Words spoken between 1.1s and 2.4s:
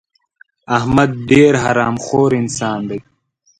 ډېر حرام خور